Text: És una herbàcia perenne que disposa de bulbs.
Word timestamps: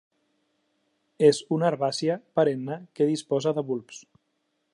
És 1.27 1.41
una 1.57 1.67
herbàcia 1.69 2.17
perenne 2.39 2.79
que 2.97 3.11
disposa 3.15 3.55
de 3.61 3.67
bulbs. 3.71 4.03